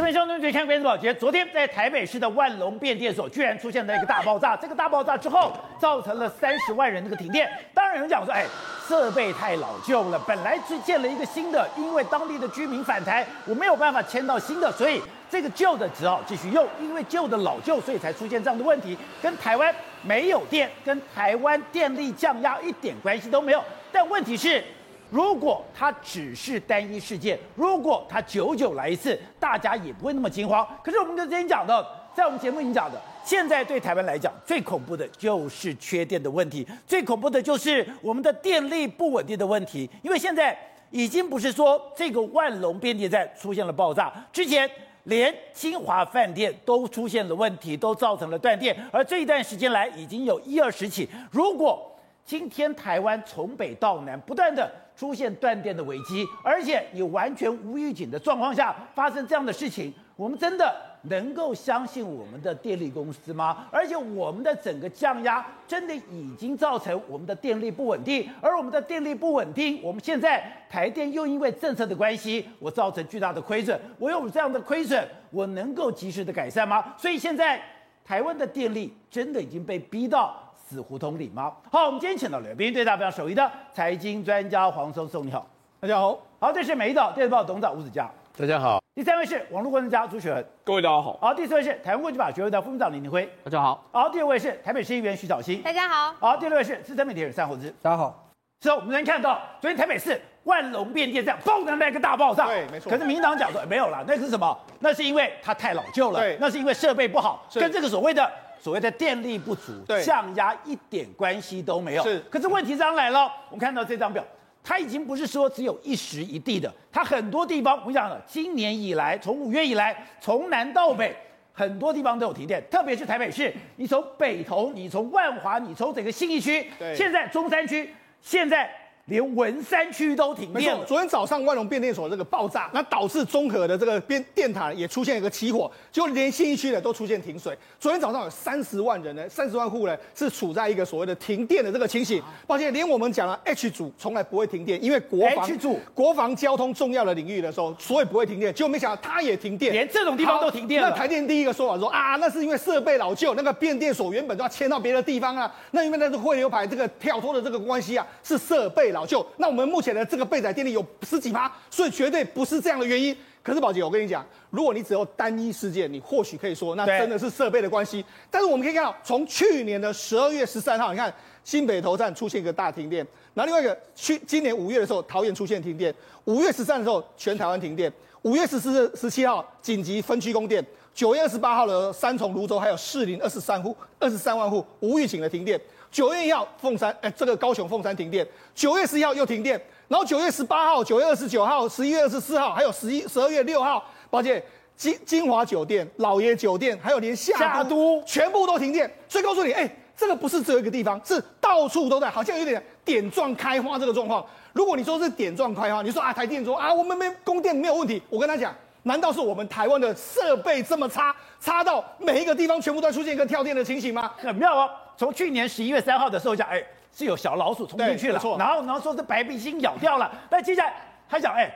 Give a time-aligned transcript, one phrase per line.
[0.00, 1.12] 这边兄弟们，看关注宝杰。
[1.12, 4.56] 昨天在台北市的万隆变电所，居然出现了一个大爆炸。
[4.56, 7.46] 这个大爆炸之后，造成了三十万人那个停电。
[7.74, 8.46] 当然有人讲说，哎，
[8.88, 16.66] 设备太老旧了，本来是建了一个新的，因为当地的居民反弹，我没有办法迁到新的，所以这个旧的只好继续用。
[16.80, 23.62] 因为旧的老旧，所以才出现这样的问题，跟台湾没有电，跟台湾电力降压一点关系都没有。
[23.92, 24.64] 但问题是。
[25.10, 30.66] 如果它只是单一事件，如果它久久来一次，大家也不会那么惊慌。
[30.82, 31.84] 可是我们跟之前讲的，
[32.14, 39.90] 在我们节目已经讲的，现在对台湾来讲，最恐怖的就是缺电的问题，最恐怖的就是我们的电力不稳定的问题。
[40.02, 40.56] 因为现在
[40.90, 44.68] 已经不是说这个万隆变电站出现了爆炸，之前
[45.04, 51.08] 连清华饭店都出现了问题，都造成了断电，而这一段时间来已经有一二十起。
[51.30, 51.90] 如果
[52.24, 63.66] 今天台湾从北到南不断的出现断电的危机，而且你完全无预警的状况下发生这样的事情，我们真的能够相信我们的电力公司吗？
[63.70, 73.80] 而且我们的整个降压真的已经造成我们的电力不稳定，而我们的电力不稳定，我们现在台电又因为政策的关系，我造成巨大的亏损。
[73.98, 76.94] 我有这样的亏损，我能够及时的改善吗？
[76.98, 77.58] 所以现在
[78.04, 80.49] 台湾的电力真的已经被逼到。
[80.70, 81.52] 死胡同里吗？
[81.72, 85.44] 好，我们今天请到了来宾，对大家非常熟悉的财经专家黄松松，你好，
[85.80, 86.16] 大家好。
[86.38, 88.80] 好，这是美丽岛电视报董事长吴子嘉，大家好。
[88.94, 91.18] 第三位是网络观察家朱雪恒，各位大家好。
[91.20, 93.84] 好，第四位是台湾国际法学会的副秘书长林廷辉，大家好。
[93.90, 96.14] 好，第二位是台北市议员徐小新，大家好。
[96.20, 98.30] 好，第六位是资深媒体人单宏之，大家好。
[98.60, 102.92] 之后我们能看到昨天台北市万隆变电站嘣的那个大爆炸，对，没错。
[102.92, 104.56] 可是民进党讲说没有了，那是什么？
[104.78, 108.30] 那是因为它太老旧了，对，那是因为设备不好，跟这个所谓的。
[108.60, 112.02] 所谓的电力不足，对，降压一点关系都没有。
[112.02, 114.22] 是，可是问题上来了，我们看到这张表，
[114.62, 121.16] 它已经不是说只有一时一地的，它很多地方，我讲了，今年以来，从五月以来，从南到北，
[121.52, 128.70] 很多地方都有停电，特别是台北市，你从北投，你从万华，你从整个信义区，对，现在中山区，现在。
[129.06, 130.84] 连文山区都停电了。
[130.84, 137.56] 昨天早上万隆变电所这个爆炸，那导致中和的这个变电塔也出现一个起火，就连信义区的都出现停水。
[137.78, 142.22] 昨天早上有三十万人呢，三十万户呢是处在一个所谓的停电的这个情形。
[142.46, 148.54] 抱歉，连我们讲了 H 组从来不会停电，因为国防 H 组国防交通重要的领域的时候，所以不会停电。
[148.54, 150.90] 结果没想到它也停电，连这种地方都停电了。
[150.90, 155.52] 那台电第一个说法说啊，那是因为设备老旧，那个变电所原本都要迁到别的地方啊。
[155.72, 159.26] 那因为那是汇流排这个跳脱的这个关系啊，是设备老旧。
[159.38, 163.16] 那我们目目前的这个备载电力有十几趴，所以绝对不是这样的原因。
[163.42, 168.04] 可是宝杰，我跟你讲，如果你只有单一事件，你或许可以说那真的是设备的关系。
[168.30, 171.10] 但是我们可以看到，从去年的十二月十三号，你看
[171.42, 172.98] 新北投站出现一个大停电，
[173.32, 175.94] 然后另外一个去今年五月的时候，桃园出现停电，
[176.26, 177.90] 五月十三的时候全台湾停电，
[178.20, 180.62] 五月十四、十七号紧急分区供电，
[180.92, 185.58] 九月二十八号的三重、泸州还有士林二十三户、二十三万户无预警的停电。
[185.90, 188.26] 九月一号，凤山，哎，这个高雄凤山停电。
[188.54, 194.42] 九月十一号又停电，然后九月十八号、九月二十九号、十一月二十四号，还有十一、十二月六号，抱歉，
[194.76, 198.88] 金金华酒店、老爷酒店，还有连夏都，全部都停电。
[199.08, 204.24] 所以告诉你，哎，这个不是只有一个地方，是到处都在，好像有点点状开花这个状况。
[204.52, 208.54] 如果你说是点状开花，你说啊，台电说啊，我们没供电没有问题，我跟他讲。
[208.84, 214.10] 难道是我们台湾的设备这么差，差到每一个地方全部都出现一个跳电的情形吗？
[214.16, 214.70] 很妙哦。
[215.00, 216.62] 从去年十一月三号的时候讲，哎，
[216.94, 220.12] 是有小老鼠冲进去了，然后然后说是白鼻星咬掉了。
[220.28, 220.74] 但接下来
[221.08, 221.50] 他讲，哎，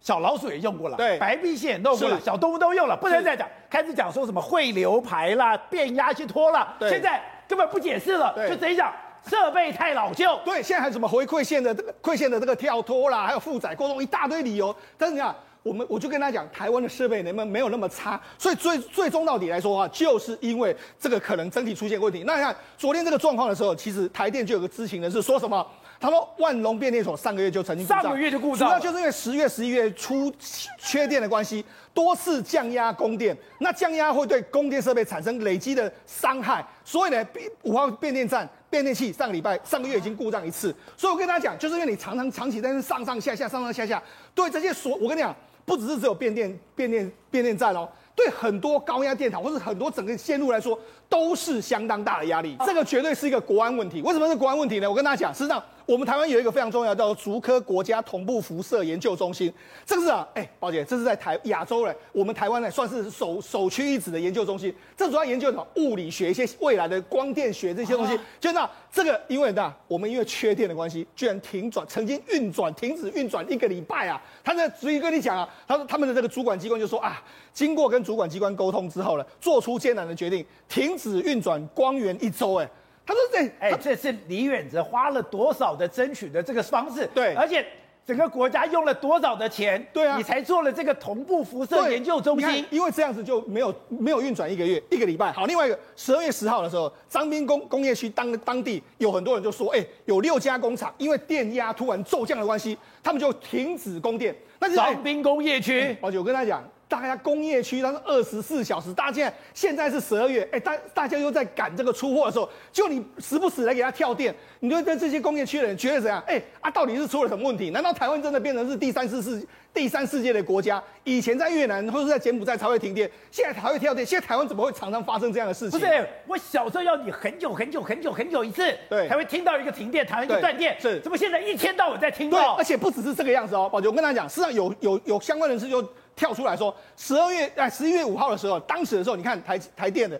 [0.00, 8.90] 小老鼠也用过了，对，白鼻心也弄过了，小动物都用了，不能再讲，开始讲说什么汇流排啦、变压器脱了，现在根本不解释了，就直接讲
[9.28, 10.40] 设备太老旧。
[10.42, 15.36] 对，现在还有什么回馈线的这个馈线的这个跳脱啦，还有负载过重一大堆理由，但是你看。
[15.66, 22.22] 我们我就跟他讲，台湾的设备能不能没有那么差，所以最最终到底来说的话，就是因为这个可能整体出现问题。
[22.24, 25.66] 那你看昨天这个状况的时候，其实台电就有个知情人士说什么？
[25.98, 30.32] 他说万隆变电所上个月就曾经上个月就故障，主要就是因为十月、十一月初
[30.78, 37.26] 缺电的关系，多次降压供电，那降压会对供电设备产生累积的伤害，所以呢，
[37.62, 40.72] 五号变电站变电器上个礼拜上个月已经故障一次。
[40.98, 44.02] 所以我跟大家讲，就是因为你常常长期在那上上下下、上上下下，
[44.34, 45.34] 对这些所，我跟你讲。
[45.66, 50.78] 不只是只有变电、变电、变电站哦，对很多高压电塔或者很多整个线路来说，
[51.08, 52.56] 都是相当大的压力。
[52.64, 54.00] 这个绝对是一个国安问题。
[54.00, 54.88] 为什么是国安问题呢？
[54.88, 59.52] 我跟大家讲，实际上我们台湾有一个非常重要叫做竹科国家同步辐射研究中心，
[59.84, 64.74] 这个是啊，哎，宝姐，这是在台亚洲嘞，我们台湾呢算是首首屈一指的研究中心。
[64.96, 65.64] 这主要研究什么？
[65.76, 68.18] 物理学一些未来的光电学这些东西。
[68.40, 74.20] 就那这个，因为那我们因为缺电的关系，居然停转，曾经运转停止运转一个礼拜啊。
[74.42, 77.22] 他在直接跟你讲啊，他说他们的这个主管机关就说啊，
[77.52, 82.56] 经过跟主管机关沟通之后呢，做出艰难的决定，停止运转光源一周。
[82.56, 82.68] 哎。
[83.06, 87.08] 他说：“这哎，这是李远哲花了多少的争取的这个方式？
[87.14, 87.64] 对，而且
[88.04, 89.80] 整个国家用了多少的钱？
[89.92, 92.66] 对啊，你才做了这个同步辐射研究中心。
[92.68, 95.30] 因为这样子就没有没有运转一个月一个礼拜。
[95.30, 104.34] 好，另外一个十二月十号的时候，张滨工工业区当当地有很多人就说，哎，有六家工厂因为电压突然骤降的关系，他们就停止供电。
[104.58, 108.92] 那是张滨工业区，我跟他讲。”大家工业区，它是二十四小时。
[108.92, 116.22] 大家现在现在是十二月，哎，大大家又在赶这个出货的时候，就你时不时来给他跳电，你就对这些工业区的人觉得怎样？
[116.28, 117.70] 哎，啊，到底是出了什么问题？
[117.70, 119.44] 难道台湾真的变成是第三世世
[119.74, 120.80] 第三世界的国家？
[121.02, 124.06] 以前在越南或者在柬埔寨才会停电，现在才会跳电。
[124.06, 125.80] 现在台湾怎么会常常发生这样的事情？
[125.80, 130.76] 不是，我小时候要你很久很久很久很久一次，对，才会听到一个停电，台湾就断电。
[130.80, 132.38] 是，怎么现在一天到晚在听到？
[132.38, 135.84] 对，而且不只是这个样子哦，宝杰，我跟他讲，实际上有有有相关人士就。
[136.16, 140.18] 跳出来说，十二月哎，十一月五号的时候，当时的时候，你看台台电的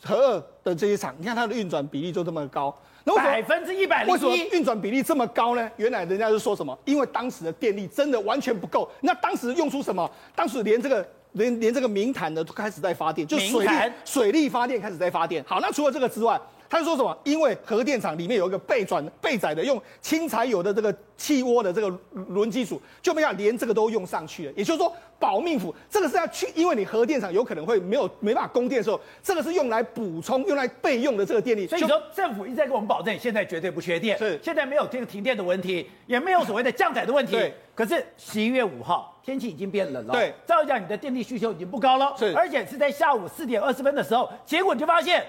[0.00, 2.72] 核二的这些厂，你看它的运转比例就这么高，
[3.02, 5.70] 那百分之一百零一，为什么运转比例这么高呢？
[5.76, 6.78] 原来人家就说什么？
[6.84, 8.88] 因为当时的电力真的完全不够。
[9.00, 10.08] 那当时用出什么？
[10.36, 15.44] 当时连这个连连这个明潭的都开始在发电，就水力水力发电开始在发电。
[15.44, 16.40] 好，那除了这个之外。
[16.72, 17.14] 他就说什么？
[17.22, 21.98] 因为核电厂里面有一个备转备载的用轻柴油的这个气涡的这个
[22.28, 24.52] 轮机组，就没想连这个都用上去了。
[24.56, 31.66] 也就是说，保命符这个是要去，因为你核电厂有可能会没有没办法供电的时候，这个是用来补充、用来备用的这个电力。
[31.66, 37.32] 所以说，政府一直在跟我们保证，现在绝对不缺电，是现在没有这个停电的问题，也没有所谓的降载的问题。
[37.32, 37.52] 对。
[37.74, 45.22] 可是十一月五号天气已经变冷了，对，照讲你的电力需求已经不高了，是，而且是在下午四点二十分的时候，结果你就发现。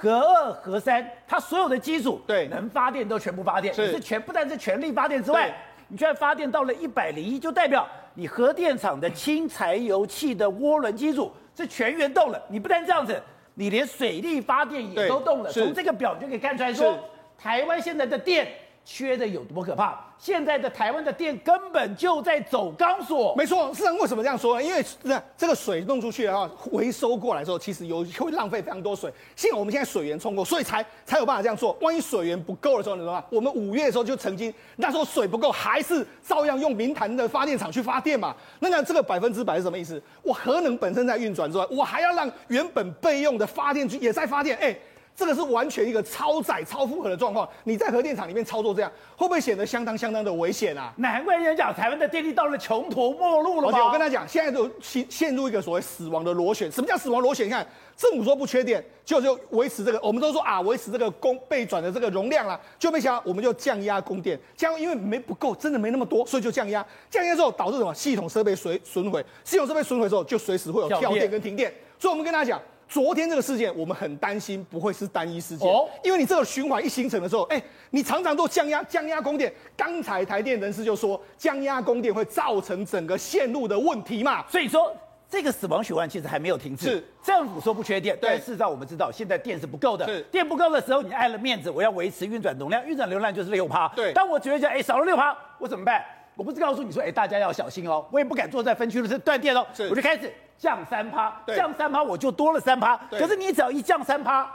[0.00, 5.52] 核二、核三，它所有的机组对能发电都全部发电，是，是全不但是全力发电之外，
[5.88, 7.84] 你居然发电到了一百零一，就代表
[8.14, 12.40] 你核电厂的轻柴油气的涡轮机组是全员动了。
[12.48, 13.20] 你不但这样子，
[13.54, 15.50] 你连水力发电也都动了。
[15.50, 16.96] 从这个表就可以看出来说，
[17.36, 18.46] 台湾现在的电
[18.90, 20.02] 缺的有多可怕。
[20.16, 23.72] 现在的台湾的电根本就在走钢索，没错。
[23.74, 24.62] 是为什么这样说呢？
[24.66, 29.12] 因为这这个水弄出去的话，回收过来之后，其实有会浪费非常多水。
[29.36, 31.76] 幸好我们现在水源充够，所以才才有办法这样做。
[31.82, 33.24] 万一水源不够的时候，你知道吗？
[33.30, 38.34] 我们五月的时候就曾经那时候水不够，还是照样用明潭的发电厂去发电嘛。
[38.58, 40.02] 那那这个百分之百是什么意思？
[40.22, 44.76] 我核能本身在运转之外，我还要让原本备用的发电机也在发电，哎。
[45.18, 47.46] 这个是完全一个超载、超负荷的状况。
[47.64, 50.92] 你在核电厂里面操作这样，会不会显得相当相当的危险啊？
[50.98, 53.66] 难怪人家讲台湾的电力到了穷途末路了。
[53.66, 56.70] 而且我跟他讲，现在都陷陷入一个所谓死亡的螺旋。
[56.70, 57.46] 什么叫死亡螺旋？
[57.46, 57.66] 你看
[57.96, 66.86] 政府说不缺电，就就维持这个，我们都说啊，维持这个供备转的这个容量啦，就没想到我们就降压供电，降因为没不够，真的没那么多，所以就降压。
[67.10, 67.92] 降压之后导致什么？
[67.92, 71.74] 系统设备损损毁，系统设备损毁之后就随时会有跳电跟停电。
[71.98, 72.62] 所以我们跟大家讲。
[72.88, 79.52] 昨天这个事件，我们很担心不会是单一事件，哦，因为你这个循环一形成的时候，哎，你常常都降压降压供电。
[79.76, 84.90] 刚才台电人士就说，降压供电会造成整个线路的问题嘛，所以说
[85.28, 86.86] 这个死亡循环其实还没有停止。
[86.86, 90.06] 是政府说不缺电，但事实上我们知道现在电是不够的。
[90.06, 93.86] 是电不够的时候，你爱了面子，我要维持运转容量，运转流量就是六趴。
[93.94, 96.02] 对，当我觉得讲，哎，少了六趴，我怎么办？
[96.38, 100.32] 我不是告诉你说，哎，大家要小心哦，我也不敢坐在分区的是断电哦，我就开始。
[100.56, 102.96] 降三趴，降三趴，我就多了三趴。
[103.10, 104.48] 可是你只要一降三趴，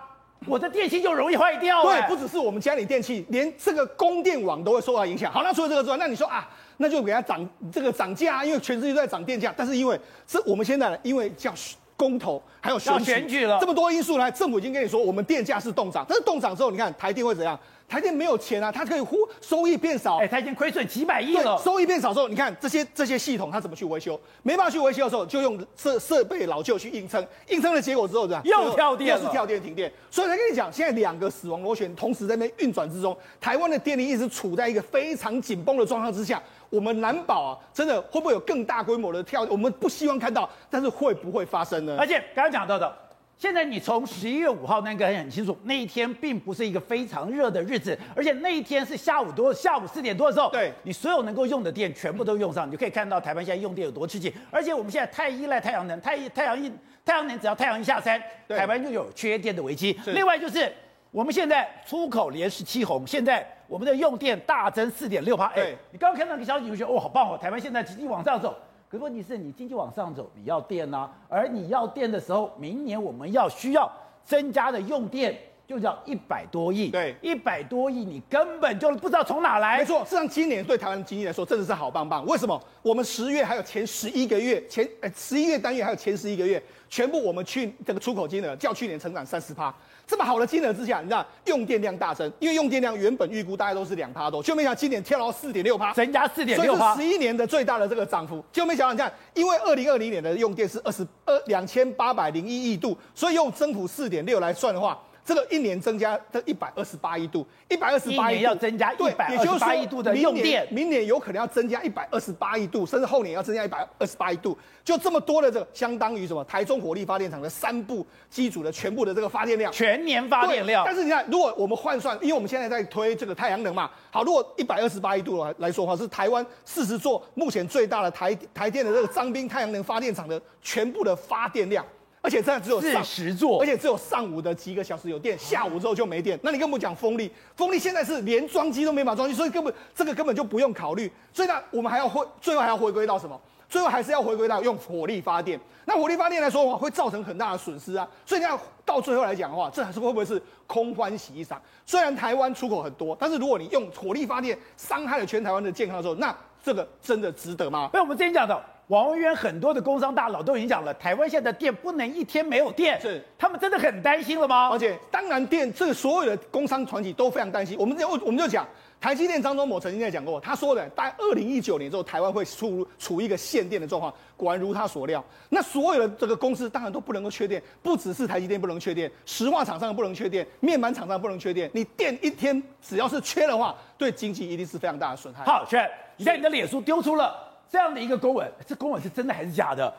[0.45, 1.81] 我的电器就容易坏掉。
[1.83, 5.31] 对，不只是我们家里电器，连这个供电网都会受到影响。
[5.31, 9.53] 好，那除了这个之外，那你说啊，那就给它涨这个涨价，因为全世界都在涨电价。
[9.55, 11.53] 但是因为这我们现在呢，因为叫
[11.95, 16.05] 公投还有选举了，这么多因素呢，政府已经跟你说，我们电价是冻涨。
[16.07, 17.59] 但是冻涨之后，你看台电会怎样？
[17.87, 21.61] 台电没有钱啊，它可以忽收益变少，哎，它已经亏损几百亿了。
[21.63, 24.19] 收益变少之后，你看这些这些系统它怎么去维修？
[24.41, 29.91] 没办法去维修的时候，就用设设备老旧去硬撑，硬撑的结果之后，怎样又跳电，又是跳电停电。
[30.09, 36.41] 所以才跟你讲，现在两个死亡螺旋同时在那边运转之中，台湾的电力一直处在一个非常紧绷的状况之下。
[36.73, 39.43] 我们难保啊，真的会不会有更大规模的跳？
[39.43, 41.95] 我们不希望看到，但是会不会发生呢？
[41.99, 42.91] 而且刚刚讲到的。
[43.37, 54.33] 现在你从十一月五号那个很清楚，那一天并不是一个非常热的日子，而且那一天是下午多，下午四点多的时候，对，你所有能够用的电全部都用上，你就可以看到台湾现在用电有多吃紧。
[54.49, 56.71] 而且我们现在太依赖太阳能，太太阳一
[57.05, 59.99] 太阳能只要太阳一下山，台湾就有缺电的危机。
[60.07, 60.71] 另外就是
[61.11, 63.45] 我们现在出口连十七红，现在。
[63.73, 65.47] 我们的用电大增四点六趴。
[65.47, 68.55] 哎对，你刚刚看到那个消息，你会觉得哦，好棒哦，台湾现在经济往上走。
[68.87, 73.91] 可是问题是你经济往上走，你要电呐、啊，而你要电的时候，明年我们要需要
[74.23, 75.35] 增加的用电。
[75.65, 79.77] 就叫一百多亿，对，一百多亿，你根本就不知道从哪来。
[79.77, 82.23] 没错，事实上今年对台湾的经济来说，真的是好棒棒。
[82.25, 82.61] 为什么？
[82.81, 89.73] 我们十月还有前十一个月，前呃十一月单月还有前十一个月，全部我们去这个出口金额较去年成长三十趴。
[90.13, 105.01] 这么好的金额之下，你知道用电量大增，因为用电量原本预估大概都是两趴多，就没想到今年跳到四点六趴，增加四点六趴，十一年的最大的这个涨幅，就没想到你看，因为二零二零年的用电是二十二两千八百零一亿度，所以用增幅四点六来算的话。
[105.25, 116.43] 这个一年增加这一百二十八亿度，一百二十八亿要增加一百二十八亿度的用电，明年有可能要增加一百二十八亿度，甚至后年要增加一百二十八亿度，就这么多的这个，相当于什么？
[116.43, 120.83] 台中火力发电厂的三部机组的全部的这个发电量，全年发电量。
[120.85, 131.85] 但是你看，如果我们换算，因为我们现在在推这个太阳能嘛，好，如果一百二十八亿度来来说的话，是台湾四十座目前最大的台台电的这个张滨太阳能发电厂的全部的发电量。
[132.23, 136.39] 而且这样只有四十座，而且只有上午的几个小时有电，下午之后就没电。
[136.41, 141.11] 那你跟我们讲风力，风力现在是连装机都没法装机，所以根本这个根本就不用考虑。
[141.33, 143.37] 所以呢，我们还要回，最后还要回归到什么？
[143.67, 145.59] 最后还是要回归到用火力发电。
[145.83, 148.07] 那火力发电来说的话，会造成很大的损失啊。
[148.25, 151.61] 所以你要到最后来讲的话，这还是会不会是空欢喜一场？
[151.85, 157.89] 虽然台湾出口很多，但是如果你用火力发电，伤害了全台湾的健康的时候，那这个真的值得吗？
[157.91, 158.63] 那我们之前讲的。
[158.93, 164.69] 王文渊很多的工商大佬都已经讲了，台湾现在的电不能一天没有电，是他们真的很担心了吗？
[164.69, 167.75] 而且当然电，这个所有的工商团体都非常担心。
[167.79, 168.67] 我们就我们就讲，
[169.01, 174.13] 台积电张忠谋曾经在讲过，他说的，大概二零一九年之后，台湾会处处一个限电的状况。
[174.37, 181.67] 果然如他所料，那所有的这个公司当然都不能够缺电，不只是台积电不能缺电，石化厂商不能缺电，面板厂商不能缺电。
[181.73, 185.43] 你电一天只要是缺的话，对经济一定是非常大的损害。
[185.45, 187.52] 好，选你在你的脸书丢出了。
[187.73, 189.91] 这样的一个公文，这公文是真的还是假的？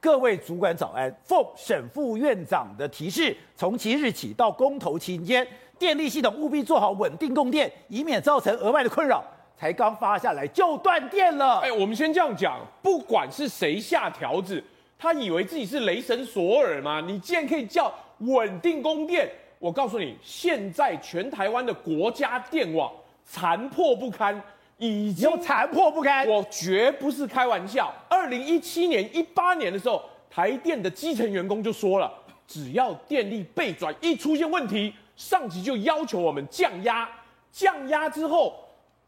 [0.00, 1.14] 各位主管早安。
[1.22, 5.46] 奉沈副院长的提示，从即日起到公投期间，
[5.78, 9.22] 电力系统务必做好稳定供电，以免造成额外的困扰。
[9.58, 11.58] 才刚发下来就断电了。
[11.58, 14.64] 哎，我们先这样讲，不管是谁下条子，
[14.98, 17.02] 他以为自己是雷神索尔吗？
[17.02, 19.30] 你竟然可以叫稳定供电？
[19.58, 22.90] 我告诉你，现在全台湾的国家电网
[23.22, 24.42] 残破不堪。
[24.78, 27.92] 已经残破不堪，我绝不是开玩笑。
[28.08, 32.12] 二零一七年、一八年的时候，台电的基层员工就说了，
[32.46, 37.08] 只要电力被转一出现问题，上级就要求我们降压。
[37.50, 38.54] 降压之后，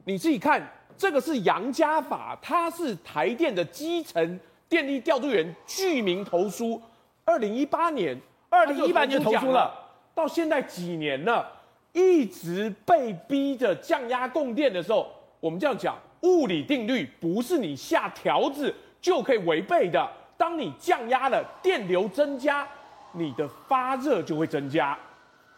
[0.04, 0.60] 你自己看，
[0.98, 6.82] 这个是杨家法，他是台电的基层电力调度员，具名投书。
[7.24, 9.72] 二零一八年，二零一八年投书了，
[10.16, 11.48] 到现在几年了，
[11.92, 15.06] 一直被逼着降压供电的时候。
[15.40, 20.08] 我们这样讲，物理定律不是你下条子就可以违背的。
[20.36, 22.66] 当你降压了，电流增加，
[23.12, 24.98] 你的发热就会增加。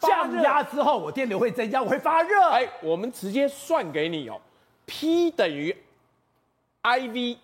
[0.00, 2.48] 降压之后，我电流会增加，我会发热。
[2.50, 4.40] 哎，我们直接算给你哦
[4.86, 5.76] ，P 等于
[6.82, 7.36] IV，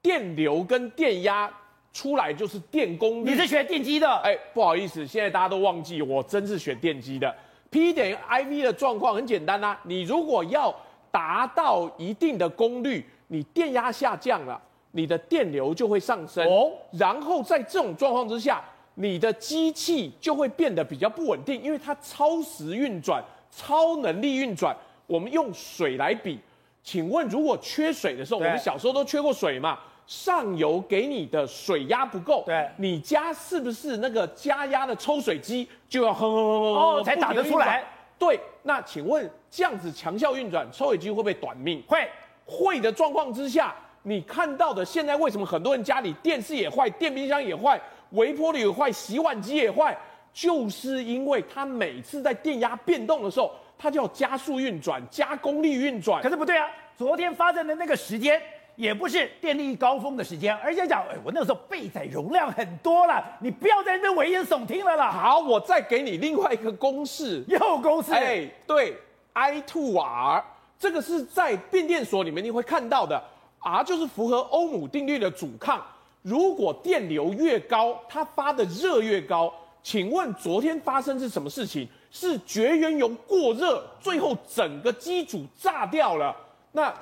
[0.00, 1.50] 电流跟电压
[1.92, 3.30] 出来就是电功率。
[3.32, 4.10] 你是学电机的？
[4.24, 7.34] 哎，不好意思，现在大家都忘记，我真是学电机的。
[7.70, 10.74] P 等于 IV 的状况很简单啦、啊，你如果要
[11.10, 14.60] 达到一定的功率，你电压下降了，
[14.92, 16.46] 你的电流就会上升。
[16.46, 18.62] 哦，然后在这种状况之下，
[18.94, 24.76] 你的机器就会变得比较不稳定，因为它超时运转、超能力运转。
[25.06, 26.38] 我们用水来比，
[26.82, 29.78] 请问如果缺水的时候，我们小时候都缺过水嘛？
[30.06, 37.84] 上游给你的水压不够，对，你家是不是那个加压的抽水机就要哼哼哼哼哦才打得出来？
[38.18, 41.82] 对，那请问这样子强效运转，抽水机会不会短命？
[41.86, 42.08] 会，
[42.44, 49.96] 会的状况之下，你看到的现在为什么很多人家里电视也坏，电冰箱也坏，微波炉也坏，洗碗机也坏，
[50.32, 56.22] 就是因为它每次在电压变动的时候，它就要加速运转，加功率运转。
[56.22, 58.40] 可是不对啊，昨天发生的那个时间。
[58.78, 65.10] 也不是电力高峰的时间，而且讲，哎，我那个时候备载容量很多了，你不要在那危言耸听了啦。
[65.10, 68.96] 好，我再给你另外一个公式， 又公式，哎，对
[69.38, 70.44] ，I to R，
[70.78, 73.22] 这个是在变电所里面你会看到的
[73.60, 75.80] ，R 就是符合欧姆定律的阻抗。
[76.22, 79.52] 如果电流越高，它发的热越高。
[79.80, 81.86] 请问昨天发生是什么事情？
[82.10, 86.34] 是绝缘油过热，最后整个机组炸掉了。
[86.72, 86.92] 那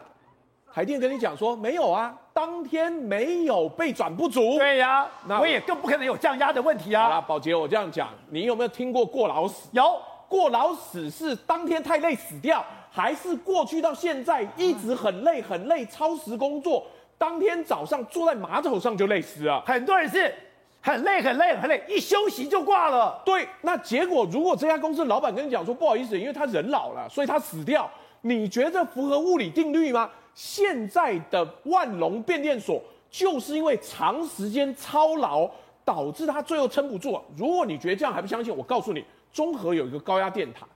[0.72, 4.58] 台电跟你讲说没有啊，当天没有被转不足。
[4.58, 7.04] 对呀、啊，那我也更不可能有降压的问题啊。
[7.04, 9.68] 好啦，宝杰，我这样讲，你有没有听过过劳死？
[9.72, 9.82] 有，
[10.28, 16.86] 过劳死是当天太累死掉，还是过去到现在一直很累很累超时工作，
[17.18, 19.62] 当天早上坐在马桶上就累死了？
[19.66, 20.32] 很多人是
[20.80, 23.20] 很累很累很累，一休息就挂了。
[23.24, 27.90] 对，那结果如果这家公司老板跟你讲说不好意思，因为他人老了，所以他死掉，
[28.22, 30.10] 你觉得符合物理定律吗？
[30.34, 35.48] 现在的万隆变电所就是因为长时间操劳，
[35.84, 37.18] 导致他最后撑不住。
[37.36, 39.02] 如果你觉得这样还不相信，我告诉你，
[39.36, 40.66] 中和有一个高压电塔，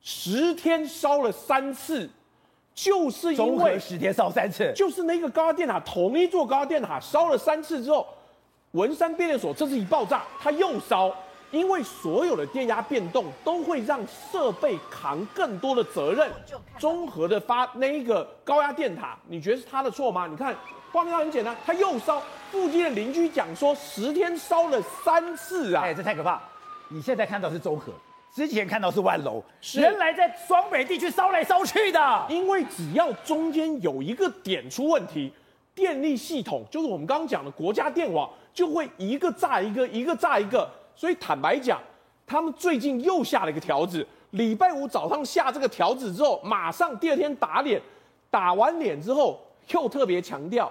[0.00, 2.08] 十天烧了三次，
[2.74, 8.06] 就是因为十天烧三次，就是那个高压电塔，同一座高压电塔烧了三次之后，
[8.70, 11.14] 文山变电所这次一爆炸，它又烧。
[11.50, 16.30] 因为所有的电压变动都会让设备扛更多的责任，
[16.78, 20.26] 中和的发那一个高压电塔，你觉得是他的错吗？
[20.26, 20.54] 你看
[20.92, 22.22] 画面上很简单，他又烧，
[22.52, 26.38] 附近的邻居讲说十天烧了三次啊，哎，这太可怕！
[26.88, 27.92] 你现在看到是中和，
[28.34, 29.42] 之前看到是万隆，
[29.74, 35.32] 原来在双北地区烧来烧去的，因为只要中间有一个点出问题，
[35.74, 40.68] 电力系统就是我们刚刚讲的国家电网就会一个炸一个，一个炸一个。
[40.96, 41.80] 所以坦白讲，
[42.26, 44.06] 他们最近又下了一个条子。
[44.30, 47.80] 礼拜五早上下这个条子之后，马上第二天打脸，
[48.30, 50.70] 打完脸之后又特别强调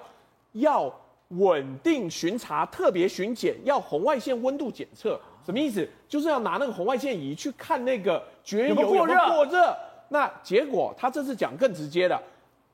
[0.54, 0.94] 要
[1.30, 5.20] 稳定巡查、特别巡检，要红外线温度检测。
[5.48, 5.88] 什么意思？
[6.10, 9.74] 就是要拿那个红外线仪去看那个绝缘油有没有过热。
[10.10, 12.22] 那结果他这次讲更直接的，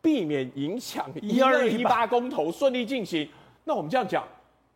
[0.01, 3.29] 避免影响一二一八公投顺利进行。
[3.63, 4.27] 那我们这样讲，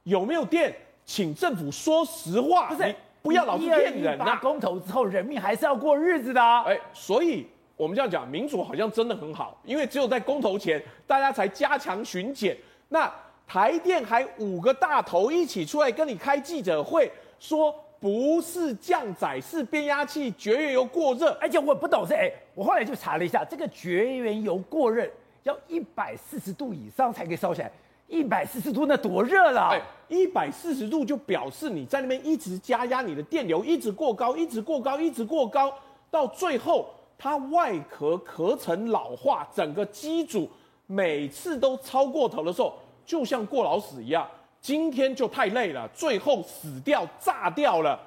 [0.03, 0.71] 有没有电？
[1.05, 4.37] 请政府说实话，不是不要老是骗人呐！
[4.39, 6.41] 公投之后，人民还是要过日子的。
[6.41, 12.55] 哎，所以我们这样讲，民主好像真的很好，因为只有在公投前，大家才加强巡检。
[12.89, 13.11] 那
[13.47, 21.31] 台电还五个大头一起出来跟你开记者会，说不是降载，是变压器绝缘油过热。
[21.41, 25.07] 而且我不懂是，哎，我后来就查了一下，这个绝缘油过热
[25.43, 27.71] 要一百四十度以上才可以烧起来。
[28.07, 29.69] 一百四十度那多热了！
[29.73, 35.73] 哎，一百四十度就表示你在那边一直加压，你的电流一直过高，一直过高，一直过高，
[36.09, 36.87] 到最后
[37.17, 40.49] 它外壳壳层老化，整个机组
[40.85, 42.75] 每次都超过头的时候，
[43.05, 44.25] 就像过劳死一样。
[44.59, 47.99] 今天就太累了，最后死掉炸掉了。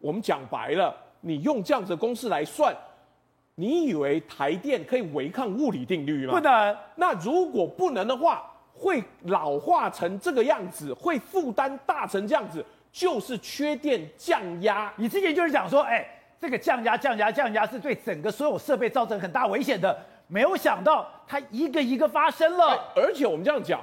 [0.00, 2.74] 我们讲白了，你用这样子的公式来算，
[3.54, 6.34] 你以为台电可以违抗物理定律吗？
[6.34, 6.76] 不能。
[6.96, 14.92] 那如果不能的话，会老化成这个样子，会负担大成这样子，就是缺电降压。
[14.96, 16.08] 你之前就是讲说，哎，
[16.40, 19.96] 这个降压、降压、降压是对整个所有设备造成很大危险的。
[20.28, 23.80] 没有想到它一个一个发生了，而且我们这样讲，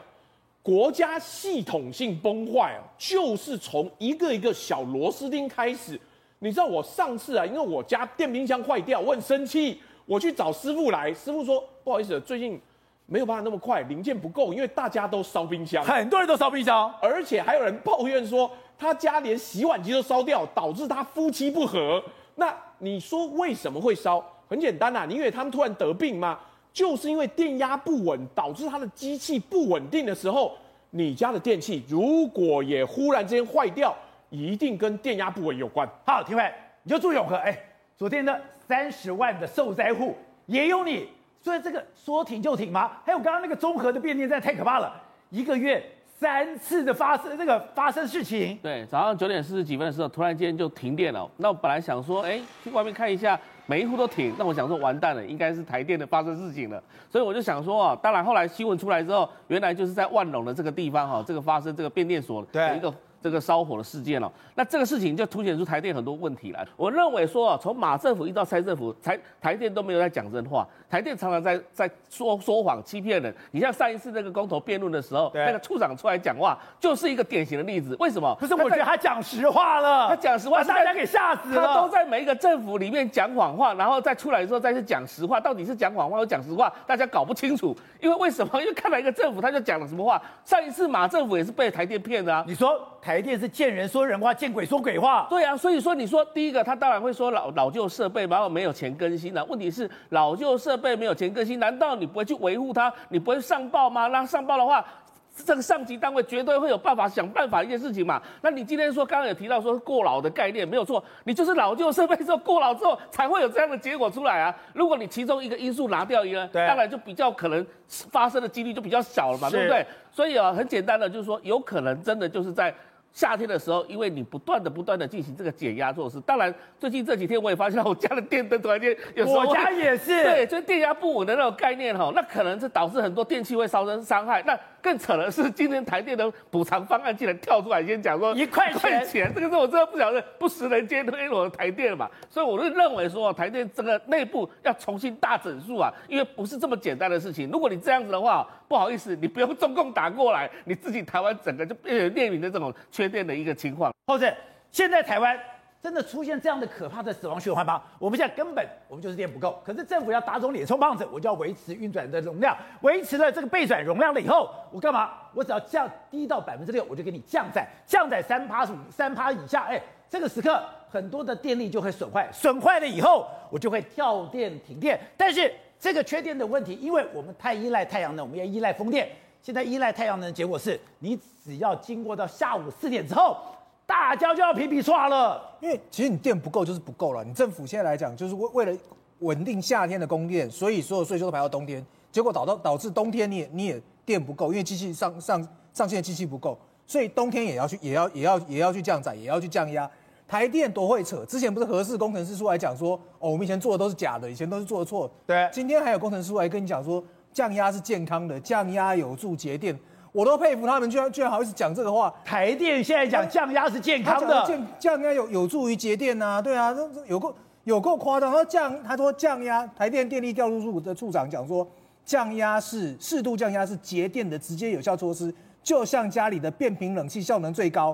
[0.65, 5.99] 国家系统性崩坏啊，就是从一个一个小螺丝钉开始。
[6.39, 12.59] 你知道我上次啊，因为我家电冰箱坏掉，我很生气，我去找师傅来，师傅说不好意思，最近。
[13.07, 18.49] 没有办法那么快，零件不够，因为大家都烧冰箱，很多人都烧冰箱，而且还有人抱怨说
[18.79, 22.03] 他家连洗碗机都烧掉，导致他夫妻不和。
[22.33, 24.25] 那你说为什么会烧？
[24.49, 26.39] 很简单呐，你以为他们突然得病吗？
[26.75, 30.51] 就是因为电压不稳，导致它的机器不稳定的时候，
[30.89, 33.95] 你家的电器如果也忽然之间坏掉，
[34.29, 35.89] 一定跟电压不稳有关。
[36.05, 36.43] 好，廷辉，
[36.83, 37.57] 你就住永和，哎，
[37.95, 41.07] 昨天的三十万的受灾户也有你。
[41.39, 42.91] 所以这个说停就停吗？
[43.05, 45.81] 还有刚刚那个综合的变电站太可怕了，一个月
[46.19, 48.59] 三次的发生这个发生事情。
[48.61, 51.29] 对，早上九点四十几分的时候，突然间就停电了。
[51.37, 54.33] 那我本来想说，哎，去外面看一下，每一户都停。
[54.37, 56.81] 那我想说，完蛋了，应该是台电的发生事情了。
[57.09, 62.93] 所以我就想说啊，当然后来新闻出来之后，原来就是在万隆的这个地方哈， 这个发生这个变电所的一个。
[63.21, 66.63] 这个烧火的事件了，那这个事情就凸显出台电很多问题来。
[66.77, 73.35] 我认为说啊，从马政府一直到蔡政府，台台电都没有在讲真话，台电常常在在说说谎、欺骗人。
[73.51, 77.97] 你像上一次那个公投辩论的时候，那个处长出来讲话，就是一个典型的例子。
[77.99, 78.33] 为什么？
[78.39, 81.67] 可是我觉得他讲实话了，他讲实话，把大家给吓死了。
[81.67, 87.75] 他都在每一个政府里面讲谎话，然后再出来的时候再去讲实话，到底是讲谎话或讲实话，大家搞不清楚。
[87.99, 88.51] 因为为什么？
[88.63, 90.21] 因为看到一个政府他就讲了什么话。
[90.45, 92.45] 上一次马政府也是被台电骗的啊。
[92.47, 95.27] 你说台电是见人说人话，见鬼说鬼话。
[95.29, 99.43] 对啊，所以说你说第一个，他当然会说老老旧设备，然后没有钱更新了。
[99.45, 102.91] 问题是老旧设备没有钱更新，难道你不会去维护它？
[103.07, 104.07] 你不会上报吗？
[104.07, 104.85] 那上报的话，
[105.33, 108.21] 这个上级单位绝对会有办法想办法一件事情嘛。
[108.41, 114.53] 那你今天说刚刚有提到说过劳的概念没有错，你就是老旧设备之后过劳之后才会有这样的结果出来啊。
[114.73, 119.85] 如果你其中一个因素拿掉一个，对当然就比较可能发生的几率就比较小了嘛，对不对？
[120.11, 122.75] 所以啊，很简单的就是说，有可能真的就是在。
[123.15, 134.43] 夏天的时候，因为你不断的不断的进行这个减压措施，当然最近这几天我也发现我家的电灯突然间有时候我家也是， 对，就是电压不稳的那种概念哈，那可能是导致很多电器会烧成伤害。
[134.45, 142.09] 那更扯的是，今天台电的补偿方案竟然跳出来先讲说一块钱，钱，这个是我真的不晓得不食人间烟火的台电了嘛。
[142.29, 147.49] 所以我就认为说，台电这个内部要重新大整数啊，因为不是这么简单的事情。
[147.49, 153.93] 如果你这样子的话，不好意思，你不用中共打过来，你自己台湾整个就变成列宁的这种缺缺电的一个情况。
[154.07, 154.33] 或者
[154.71, 155.39] 现在台湾
[155.81, 157.81] 真的出现这样的可怕的死亡循环吗？
[157.99, 165.11] 我们现在根本我们就是电不够，可是政府要打肿脸充胖子，我就要维持运转的容量，维持了这个备转容量了以后，我干嘛？
[165.35, 174.99] 我只要降低到百分之六，我就给你降载，降载三趴五三趴以下，哎，这个时刻很多的电力就会损坏，损坏了以后我就会跳电停电。
[175.15, 179.07] 但是这个缺电的问题，因为我们太依赖太阳能，我们要依赖风电。
[179.45, 183.37] 现在依赖太阳能的结果是，你只要经过到下午四点之后，
[183.85, 185.55] 大家就要皮皮刷了。
[185.59, 187.23] 因为其实你电不够就是不够了。
[187.23, 188.75] 你政府现在来讲，就是为为了
[189.19, 199.87] 稳定夏天的供电，所以所有税收都排到冬天，结果导到导致冬天你也你也电不够，因为机器上上上线的机器不够，所以冬天也要去也要也要也要去降载，也要去降压。
[200.27, 205.07] 台电多会扯，之前不是核四工程师出来讲说，哦，我们以前做的都是假的，以前都是做的错。
[205.27, 207.03] 对，今天还有工程师出来跟你讲说。
[207.35, 209.77] 降压是健康的，降压有助节电，
[210.13, 212.11] 我都佩服他们，居然居然好意思讲这个话。
[212.23, 216.73] 台电现在讲降压是健康的，降降压有有助于节电呐，对啊，
[217.07, 218.31] 有够有够夸张。
[218.31, 221.67] 他说降，他说降压，台电电力调度处的处长讲说，
[222.05, 227.93] 降压是适度降压是节电的直接有效措施，就像家里的变频冷气效能最高。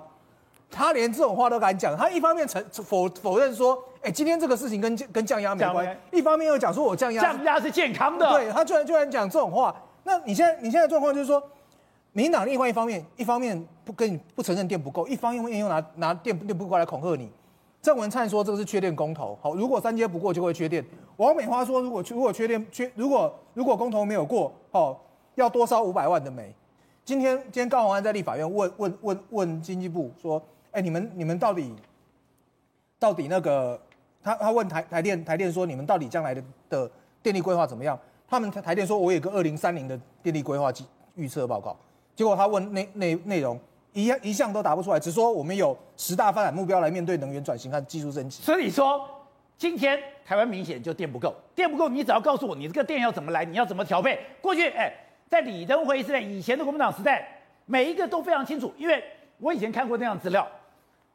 [0.72, 9.76] 他连这种话都敢讲，他一方面承否否认说，哎、欸，今天这个事情跟跟降压没关系，一方面又讲说我降压降压是健康的，对，他居然居然讲这种话。
[10.04, 11.44] 那你现在你现在状况就是说，
[12.14, 17.30] 民进党另外一方面一方面不跟你不承认电不够，一方面又拿拿电电不够来恐吓你。
[17.82, 20.84] 郑文灿说这个是缺电公投，好，如果三阶不过就会缺电。
[21.18, 25.04] 王美花说如果如果缺电缺如果如果公投没有过，好，
[25.36, 26.56] 要多烧五百万的煤。
[27.04, 30.42] 今天今天高鸿安在立法院问问问问经济部说。
[30.72, 31.74] 哎、你们你们到底
[32.98, 33.80] 到底那个
[34.24, 36.90] 他他问台台电台电说，你们到底将来的的
[37.22, 38.00] 电力规划怎么样？
[38.28, 41.76] 他们台台电说，我有个二零三零的电力规划计预测报告。
[42.16, 43.60] 结果他问内内内容
[43.94, 48.42] 一样一项都答不出来，只说我们有十大发展目标来面对能源转型和技术升级。
[48.42, 49.06] 所以说，
[49.58, 54.18] 今天台湾明显就电不够，电不够，你只要告诉我你这个电要怎么来，你要怎么调配。
[54.40, 54.94] 过去哎，
[55.30, 57.28] 在李登辉时代，以前的国民党时代，
[57.66, 59.04] 每一个都非常清楚，因为
[59.40, 60.48] 我以前看过那样资料。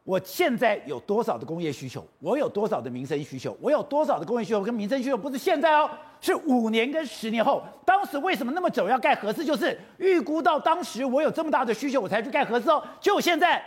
[0.06, 2.06] 我现在有多少的工业需求？
[2.20, 3.58] 我有多少的民生需求？
[3.60, 5.16] 我有多少的工业需求跟民生需求？
[5.16, 5.90] 不是现在哦，
[6.20, 7.60] 是五年跟十年后。
[7.84, 9.44] 当时为什么那么久要盖核四？
[9.44, 12.80] 就是预估到当时我有这么大的需求，我才去盖核四哦。
[13.00, 13.60] 就现在，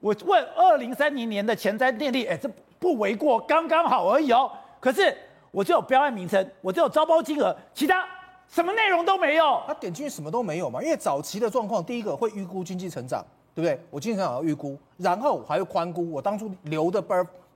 [0.00, 4.50] 我问二零三零年的前瞻电力，哎，这不为过，刚刚好而已哦。
[4.80, 5.16] 可是
[5.52, 8.04] 我只有标案名称，我只有招包金额，其他
[8.48, 9.62] 什么内容都没有。
[9.68, 10.82] 他点进去什么都没有嘛？
[10.82, 13.24] 因为早期的状况，第一个会预估经济成长。
[13.54, 13.78] 对不对？
[13.90, 16.10] 我经常要预估，然后我还会宽估。
[16.10, 17.02] 我当初留的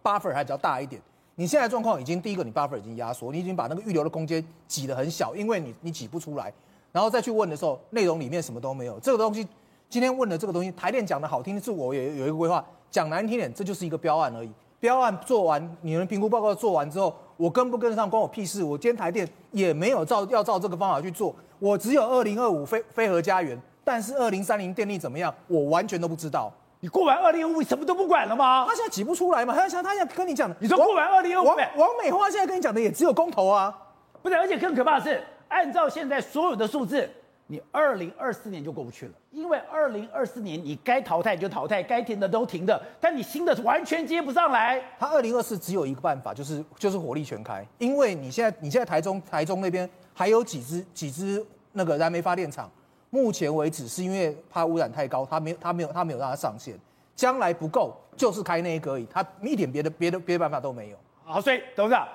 [0.02, 1.00] buffer 还比较大一点。
[1.36, 6.52] 你现在状况已经，第一个你 buffer 已经压缩，你已经把那个预留的空间挤得很小，因为你你挤不出来。
[6.92, 9.00] 然后再去问的时候，内容里面什么都没有。
[9.00, 9.46] 这个东西
[9.88, 14.50] 今天问的这个东西，台电讲的好听是我也有一个规划，讲难听点，这就是一个标案而已。
[14.78, 18.62] 标案做完，你们评估报告做完之后，我跟不跟得上关我屁事。
[18.62, 23.60] 我今天台电也没有照要照这个方法去做，我只有二零二五飞飞核家园。
[23.84, 25.32] 但是二零三零电力怎么样？
[25.46, 26.52] 我完全都不知道。
[26.80, 28.66] 你过完二零二五什么都不管了吗？
[28.68, 29.54] 他现在挤不出来嘛？
[29.54, 30.54] 他想他想跟你讲的。
[30.60, 33.74] 你说过完二零二五，王王美花现在跟你讲的也只有公投啊，
[34.20, 34.36] 不是？
[34.36, 37.08] 而且更可怕的是，按照现在所有的数字，
[37.46, 44.78] 你二零二四年就过不去了，因为二零二四年你该淘汰就淘汰，该停的都停的，但你新的完全接不上来。
[44.98, 51.42] 他二零二四只有一个办法，就是就是火力全开，因为你现在你现在台中台中那边还有几支几支
[51.72, 52.70] 那个燃煤发电厂。
[53.14, 56.74] 目前为止是因为怕污染太高，他没有他没有他没有让它上线，
[57.14, 60.96] 将来不够就是开那一个而已，他一点别的别的别的办法都没有。
[61.22, 62.08] 好，所以董事长，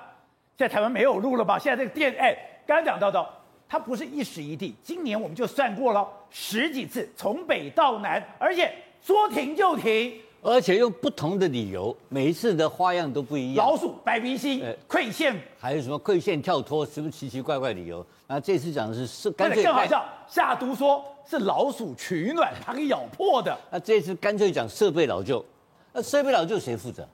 [0.58, 1.58] 在台湾没有路了吧？
[1.58, 2.36] 现在这个电，哎，
[2.66, 3.26] 刚刚讲到的，
[3.66, 10.20] 它不是一时一地，今年我们就算过了十几次，从北到南，而且说停就停。
[10.42, 13.66] 而且用不同的理由，每一次的花样都不一样。
[13.66, 18.04] 老鼠、白鼻星、馈线，还有什么馈线跳脱，什么奇奇怪怪理由？
[18.32, 23.58] 那这次讲的是是干脆更好笑，下毒说是老鼠取暖，它给咬破的。
[23.72, 25.44] 那这次干脆讲设备老旧，
[25.92, 27.04] 那设备老旧谁负责？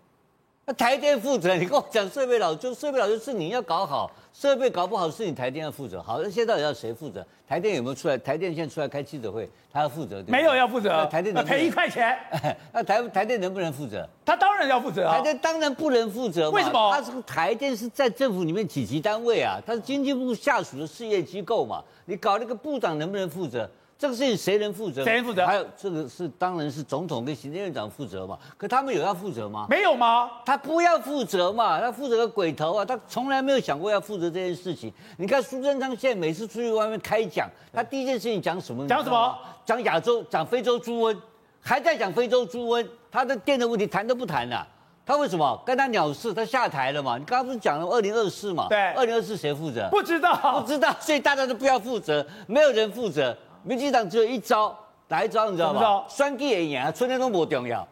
[0.69, 6.03] 那台电负责，你跟我讲设备老旧，设备老旧是你要搞好，设备搞不好是你台电要负责。
[6.03, 7.25] 好，那现在到底要谁负责？
[7.47, 8.19] 台电有没有出来？
[8.19, 10.21] 台电现在出来开记者会，他要负责？
[10.27, 12.19] 没有要负责，台电赔一块钱，
[12.75, 14.05] 那台台电能不能负责？
[14.25, 15.15] 他当然要负责啊。
[15.15, 16.91] 台电当然不能负责嘛，为什么？
[16.93, 19.63] 他这个台电是在政府里面几级单位啊？
[19.65, 21.81] 他是经济部下属的事业机构嘛？
[22.07, 23.71] 你搞那个部长能不能负责？
[23.99, 25.03] 这个事情谁能负责？
[25.05, 25.47] 谁能负责？
[25.47, 28.39] 还有这个是当然是总统跟行政院长负责嘛？
[28.59, 29.67] 可他们有要负责吗？
[29.71, 30.31] 没有吗？
[30.45, 31.81] 他不要负责嘛？
[31.81, 32.85] 他负责个鬼头啊！
[32.85, 34.93] 他从来没有想过要负责这件事情。
[35.17, 38.87] 你看苏贞昌现在每次出去外面开讲，他第一件事情讲什么？
[38.87, 39.35] 讲什么？
[39.65, 41.17] 讲亚洲，讲非洲猪瘟，
[41.63, 42.87] 还在讲非洲猪瘟。
[43.11, 44.69] 他的电的问题谈都不谈了啊。
[45.07, 45.59] 他为什么？
[45.65, 47.17] 跟他鸟事，他下台了嘛？
[47.17, 48.67] 你刚刚不是讲了二零二四嘛？
[48.69, 49.89] 对，二零二四谁负责？
[49.91, 53.35] 不知道，不知道，所以大家都不要负责，没有人负责。
[53.67, 54.73] 民进党只有一招，
[55.09, 56.05] 哪一招你知道吗？
[56.09, 57.87] 选举也赢，春天都不重要。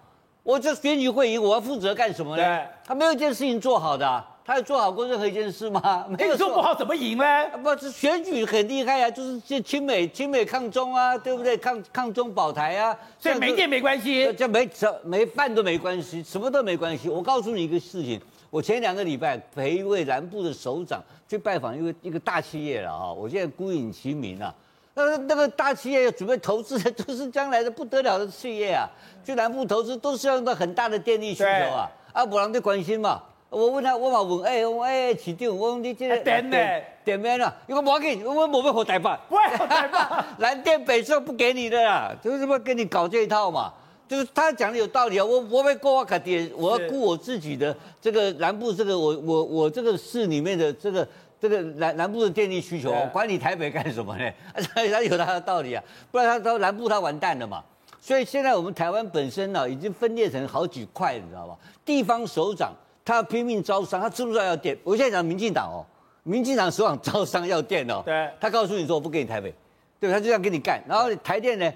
[0.45, 2.63] 我这选举会赢，我要负责干什么呢？
[2.87, 6.07] 他没有一件事情做好的、啊，他有做好过任何一件事吗？
[6.09, 7.25] 没有做，做不好怎么赢呢？
[7.61, 11.57] 不是选举很厉害啊，就是这亲美亲美抗中啊，对不对？
[11.57, 17.09] 抗抗中保台啊，所以没电没关系，这没这没饭都没关系，什么都没关系。
[17.09, 24.55] 我告诉你一个事情，我前两个礼拜陪一位南部的首长去拜访一个一个大企业了啊，我现在孤影其名啊。
[24.97, 28.89] 那那个大企业要准备投资的，都是将来的不得了的企业啊！
[29.27, 31.91] 去南部投资都是要用到很大的电力需求啊！
[32.13, 33.21] 啊，不然就关心嘛。
[33.51, 36.57] 我问他，我嘛问，哎、欸，我哎，市长，我问你这个电呢？
[37.05, 37.53] 电没了？
[37.67, 43.73] 因为我给你，我没有好台办，不会好台办， 南电北送不给你的啦，就是不跟你搞这一套嘛。
[44.07, 51.07] 就是他讲的有道理啊，我我没过我卡爹，我要顾我自己的这个南部这个我我我这个市里面的这个。
[51.45, 54.33] 这个南南部的电力需求，管你台北干什么呢？
[54.75, 57.63] 他有他的道理啊，不然他到南部他完蛋了嘛。
[58.01, 61.55] 所以现在我们台湾本身呢，已经分裂成好几块，你知道吧？
[61.85, 62.73] 地方首长
[63.05, 64.75] 他要拼命招商，他知不知道要电？
[64.83, 65.85] 我现在讲民进党哦，
[66.23, 69.53] 民进党首长招商要电哦，对，他告诉你说我不给你台北，
[70.01, 70.83] 对，他就这样跟你干。
[70.89, 71.71] 然后台电呢，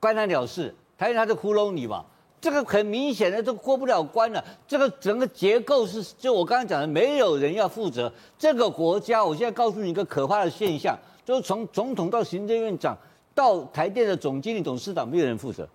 [0.00, 2.04] 关他鸟事，台电他就糊弄你嘛。
[2.42, 4.44] 这个很明显的，都过不了关了。
[4.66, 8.12] 这个整个结构是，就我刚刚讲的，没有人要负责。
[8.36, 12.98] 这个国家，我现在告诉你一个可怕的现象，就是从总统到行政院长
[13.32, 15.68] 到台电的总经理、董事长，没有人负责，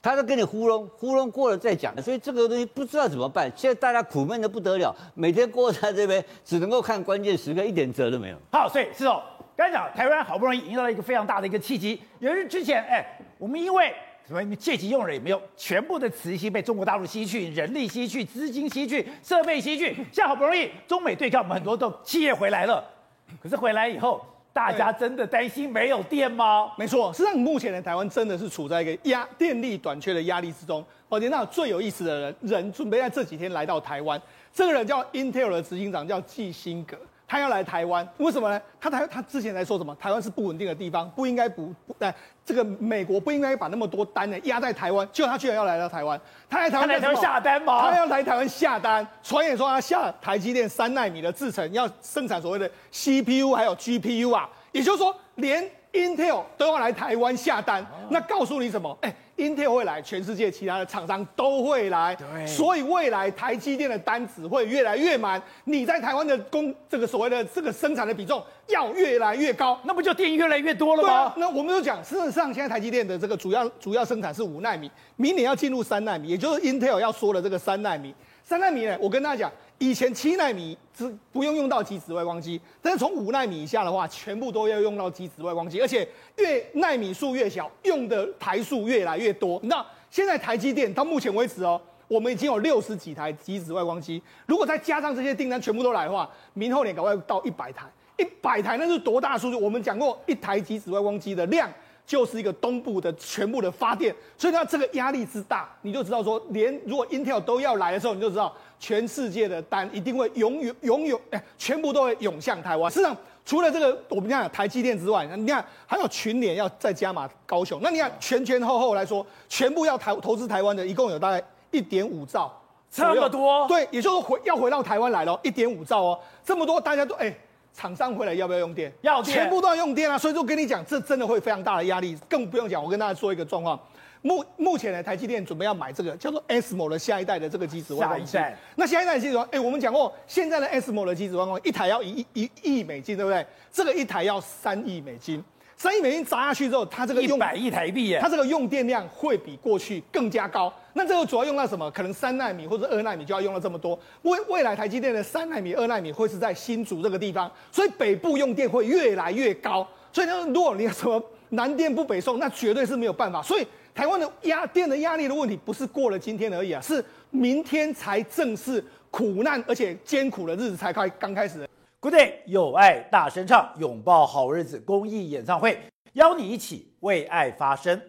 [0.00, 1.94] 他都跟你糊弄，糊弄过了再讲。
[2.00, 3.52] 所以这个东西不知道怎么办。
[3.54, 8.36] 现在大家苦闷的不得了，每天过在这边，只能够看关键时刻，一点辙都没有。
[8.50, 9.22] 好，所以是哦，
[9.54, 12.00] 刚才讲台湾好不容易迎到了一个非常大的一个契机。
[12.18, 13.04] 有人之前，哎，
[13.36, 13.94] 我们因为。
[14.26, 19.94] 什么借机用人也没有，全部的磁吸被中国大陆吸去，人力吸去，资金吸去，设备吸去。
[19.94, 22.82] 现在好不容易中美对抗，我们很多都企业回来了，
[23.42, 26.72] 可是回来以后，大家真的担心没有电吗？
[26.78, 30.82] 没错，实际上目前的台湾真的是处在一个压电力短缺的压力之中。
[31.10, 34.20] 而且那最有意思的人，人准备在这几天来到台湾，
[34.52, 36.96] 这个人叫 Intel 的执行长，叫季辛格。
[37.26, 38.60] 他要来台湾，为什么呢？
[38.80, 39.94] 他台他之前在说什么？
[39.96, 45.08] 台湾是不稳定的地方，不应该不不，哎，这个美国不应该把那么多单呢压在台湾。
[45.12, 47.80] 结果他居然要来到台湾，他来台湾来台湾下单吗？
[47.80, 57.86] 他要来台湾下单，传言说他下台积电三纳米的制程，要生产所谓的 CPU 还有 GPU 啊，也就是说连 Intel 都要来台湾下单。
[58.10, 58.96] 那告诉你什么？
[59.00, 59.14] 哎。
[59.36, 71.12] Intel 会来，全世界其他的厂商都会来，对，所以未来台积电的单子会越来越满，你在台湾的工这个所谓的这个生产的比重要越来越高，那不就电越来越多了吗？
[71.12, 78.14] 啊、那我们就讲，事实上现在台积电的这个主要主要生产是五纳米，明年要进入三纳米，也就是 Intel 要说的这个三纳米。
[78.44, 79.52] 三纳米呢，我跟大家讲。
[79.78, 89.60] 以前七纳米只不用用到极紫外光机，但是从五纳米以下的话，全部都要用到极紫外光机，而且越奈米数越小，用的台数越来越多。
[89.64, 99.56] 那现在台积电到目前为止哦，我们已经有六十几台极紫外光机，如果再加上这些订单全部都来的话，明后年赶快到一百台，一百台那是多大数据？
[99.56, 101.68] 我们讲过一台极紫外光机的量。
[102.06, 112.92] 就是一个东部的全部的发电，所以它这个压力之大，你就知道说，连如果 Intel 都要来的时候，你就知道全世界的单一定会涌涌涌涌，哎，全部都会涌向台湾。
[112.92, 122.52] 事实上，除了这个我们讲台积电之外，你看还有群联要再加码高雄，那你看前前后后来说，全部要台投资台湾的，一共有大概一点五兆，
[122.90, 123.66] 这么多？
[123.66, 127.34] 对，也就是回要回到台湾来了，一点五兆哦，这么多，大家都哎。
[127.76, 128.92] 厂商回来要不要用电？
[129.00, 130.16] 要电，全部都要用电啊！
[130.16, 132.80] 所以说跟你讲，这真的会非常大的压力，更不用讲。
[132.80, 133.76] 我跟大家说一个状况，
[134.24, 137.94] 目目前呢，台积电准备要买这个叫做 ASML 的下一代的这个机子。
[137.94, 138.58] 下一代。
[138.74, 143.46] 那下一代的极紫外，哎，我们讲过，现在的 ASML 的机子外光一台要一一亿美金，对不对？
[143.70, 145.44] 这个一台要三亿美金。
[145.76, 150.72] 三亿美金砸下去之后，它这个用一百亿台币耶，它这个用电量会比过去更加高。
[150.94, 151.90] 那这个主要用到什么？
[151.90, 153.98] 可能三纳米或者二纳米就要用到这么多。
[154.22, 159.86] 未未来台积电的三纳米、二纳米会是在新竹这个地方，所以北部用电会越来越高。
[160.10, 163.42] 所以呢，如果你什么南电不北送，那绝对是没有办法。
[163.42, 171.68] 所以台湾的压电的压力的问题，不是过了今天而已啊，是明天才正式苦难而且艰苦的日子才开刚开始。
[172.00, 175.78] Good day，有爱大声唱，拥抱好日子公益演唱会，
[176.14, 178.00] 邀你一起为爱发声。